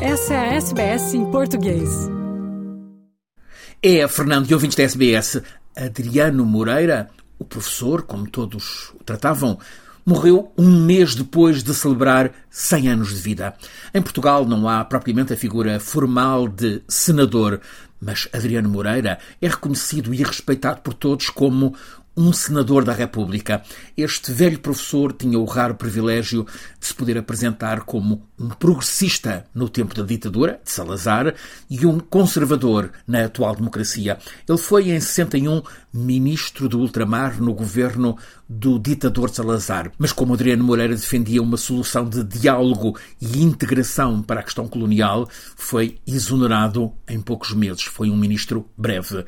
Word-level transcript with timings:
Essa 0.00 0.34
é 0.34 0.36
a 0.36 0.54
SBS 0.56 1.14
em 1.14 1.30
português. 1.30 1.88
É, 3.82 4.06
Fernando 4.06 4.50
e 4.50 4.52
ouvintes 4.52 4.76
da 4.76 4.82
SBS, 4.82 5.40
Adriano 5.74 6.44
Moreira, 6.44 7.08
o 7.38 7.46
professor, 7.46 8.02
como 8.02 8.28
todos 8.28 8.90
o 9.00 9.02
tratavam, 9.02 9.58
morreu 10.04 10.52
um 10.56 10.84
mês 10.84 11.14
depois 11.14 11.62
de 11.62 11.72
celebrar 11.72 12.30
100 12.50 12.88
anos 12.88 13.08
de 13.08 13.22
vida. 13.22 13.54
Em 13.94 14.02
Portugal 14.02 14.44
não 14.44 14.68
há 14.68 14.84
propriamente 14.84 15.32
a 15.32 15.36
figura 15.36 15.80
formal 15.80 16.46
de 16.46 16.82
senador, 16.86 17.58
mas 17.98 18.28
Adriano 18.34 18.68
Moreira 18.68 19.18
é 19.40 19.48
reconhecido 19.48 20.12
e 20.12 20.18
respeitado 20.18 20.82
por 20.82 20.92
todos 20.92 21.30
como 21.30 21.74
um 22.16 22.32
senador 22.32 22.84
da 22.84 22.92
República. 22.92 23.62
Este 23.96 24.32
velho 24.32 24.58
professor 24.58 25.12
tinha 25.12 25.38
o 25.38 25.44
raro 25.44 25.74
privilégio 25.74 26.46
de 26.80 26.86
se 26.86 26.94
poder 26.94 27.18
apresentar 27.18 27.82
como 27.82 28.22
um 28.38 28.48
progressista 28.48 29.44
no 29.54 29.68
tempo 29.68 29.94
da 29.94 30.02
ditadura, 30.02 30.60
de 30.64 30.70
Salazar, 30.70 31.34
e 31.68 31.84
um 31.84 32.00
conservador 32.00 32.90
na 33.06 33.24
atual 33.24 33.54
democracia. 33.54 34.18
Ele 34.48 34.58
foi, 34.58 34.90
em 34.90 35.00
61, 35.00 35.62
ministro 35.92 36.68
do 36.68 36.78
ultramar 36.78 37.40
no 37.40 37.52
governo 37.52 38.16
do 38.48 38.78
ditador 38.78 39.28
Salazar. 39.30 39.90
Mas 39.98 40.12
como 40.12 40.34
Adriano 40.34 40.64
Moreira 40.64 40.94
defendia 40.94 41.42
uma 41.42 41.56
solução 41.56 42.08
de 42.08 42.22
diálogo 42.22 42.96
e 43.20 43.42
integração 43.42 44.22
para 44.22 44.40
a 44.40 44.42
questão 44.42 44.68
colonial, 44.68 45.28
foi 45.56 45.98
exonerado 46.06 46.92
em 47.08 47.20
poucos 47.20 47.52
meses. 47.52 47.82
Foi 47.82 48.10
um 48.10 48.16
ministro 48.16 48.68
breve. 48.76 49.24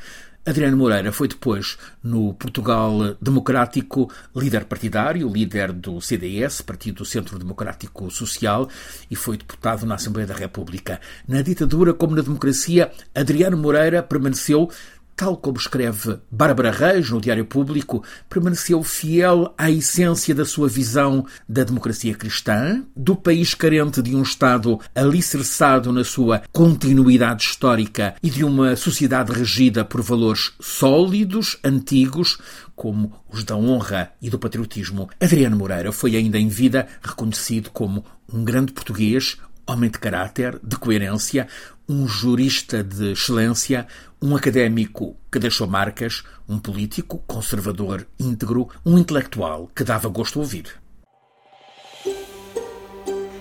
Adriano 0.48 0.78
Moreira 0.78 1.12
foi 1.12 1.28
depois, 1.28 1.76
no 2.02 2.32
Portugal 2.32 3.16
Democrático, 3.20 4.10
líder 4.34 4.64
partidário, 4.64 5.28
líder 5.28 5.72
do 5.72 6.00
CDS, 6.00 6.62
Partido 6.62 7.04
Centro 7.04 7.38
Democrático 7.38 8.10
Social, 8.10 8.66
e 9.10 9.14
foi 9.14 9.36
deputado 9.36 9.84
na 9.84 9.96
Assembleia 9.96 10.27
da 10.27 10.34
República. 10.34 11.00
Na 11.27 11.42
ditadura 11.42 11.92
como 11.92 12.16
na 12.16 12.22
democracia, 12.22 12.90
Adriano 13.14 13.58
Moreira 13.58 14.02
permaneceu 14.02 14.70
tal 15.19 15.36
como 15.36 15.58
escreve 15.58 16.20
Bárbara 16.30 16.70
Reis 16.70 17.11
no 17.11 17.20
Diário 17.20 17.44
Público, 17.44 18.05
permaneceu 18.30 18.84
fiel 18.84 19.52
à 19.58 19.69
essência 19.69 20.33
da 20.33 20.44
sua 20.44 20.69
visão 20.69 21.27
da 21.48 21.64
democracia 21.64 22.14
cristã, 22.14 22.84
do 22.94 23.16
país 23.16 23.52
carente 23.52 24.00
de 24.00 24.14
um 24.14 24.22
Estado 24.22 24.78
alicerçado 24.94 25.92
na 25.92 26.05
sua 26.05 26.42
continuidade 26.52 27.42
histórica 27.42 28.14
e 28.22 28.30
de 28.30 28.44
uma 28.44 28.77
sociedade 28.77 29.33
regida 29.33 29.84
por 29.84 30.02
valores 30.02 30.52
sólidos, 30.61 31.58
antigos, 31.64 32.39
como 32.77 33.12
os 33.28 33.42
da 33.42 33.56
honra 33.56 34.12
e 34.22 34.30
do 34.30 34.39
patriotismo. 34.39 35.11
Adriano 35.20 35.56
Moreira 35.56 35.91
foi 35.91 36.14
ainda 36.14 36.39
em 36.39 36.46
vida 36.46 36.86
reconhecido 37.02 37.70
como 37.70 38.05
um 38.33 38.44
grande 38.44 38.72
português, 38.72 39.36
homem 39.69 39.91
de 39.91 39.98
caráter, 39.98 40.58
de 40.62 40.77
coerência, 40.77 41.47
um 41.88 42.06
jurista 42.06 42.83
de 42.83 43.12
excelência, 43.12 43.86
um 44.20 44.34
académico 44.34 45.16
que 45.30 45.38
deixou 45.38 45.66
marcas, 45.66 46.24
um 46.48 46.58
político 46.58 47.22
conservador 47.27 48.06
íntegro, 48.19 48.69
um 48.84 48.98
intelectual 48.98 49.70
que 49.74 49.84
dava 49.84 50.08
gosto 50.08 50.39
a 50.39 50.42
ouvir. 50.42 50.66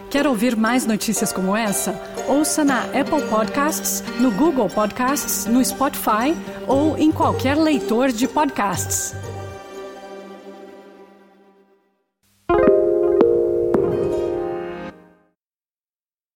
Quer 0.09 0.25
ouvir 0.25 0.55
mais 0.55 0.85
notícias 0.85 1.33
como 1.33 1.55
essa? 1.55 1.93
Ouça 2.27 2.63
na 2.63 2.83
Apple 2.83 3.21
Podcasts, 3.29 4.01
no 4.19 4.31
Google 4.31 4.69
Podcasts, 4.69 5.45
no 5.45 5.63
Spotify 5.63 6.35
ou 6.65 6.97
em 6.97 7.11
qualquer 7.11 7.57
leitor 7.57 8.11
de 8.11 8.27
podcasts. 8.27 9.13